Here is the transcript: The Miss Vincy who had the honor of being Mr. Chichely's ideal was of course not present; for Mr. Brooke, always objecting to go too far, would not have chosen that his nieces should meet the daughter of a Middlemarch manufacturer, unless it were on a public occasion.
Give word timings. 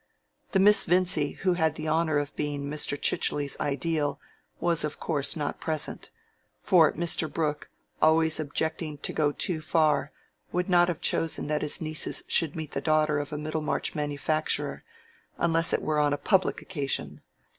The 0.53 0.59
Miss 0.59 0.85
Vincy 0.85 1.33
who 1.43 1.53
had 1.53 1.75
the 1.75 1.87
honor 1.87 2.17
of 2.17 2.35
being 2.35 2.63
Mr. 2.63 2.99
Chichely's 2.99 3.55
ideal 3.59 4.19
was 4.59 4.83
of 4.83 4.99
course 4.99 5.35
not 5.35 5.59
present; 5.61 6.09
for 6.59 6.91
Mr. 6.93 7.31
Brooke, 7.31 7.69
always 8.01 8.39
objecting 8.39 8.97
to 8.97 9.13
go 9.13 9.31
too 9.31 9.61
far, 9.61 10.11
would 10.51 10.67
not 10.69 10.87
have 10.87 11.01
chosen 11.01 11.45
that 11.49 11.61
his 11.61 11.81
nieces 11.81 12.23
should 12.27 12.55
meet 12.55 12.71
the 12.71 12.81
daughter 12.81 13.19
of 13.19 13.31
a 13.31 13.37
Middlemarch 13.37 13.93
manufacturer, 13.93 14.81
unless 15.37 15.71
it 15.71 15.83
were 15.83 15.99
on 15.99 16.13
a 16.13 16.17
public 16.17 16.63
occasion. 16.63 17.21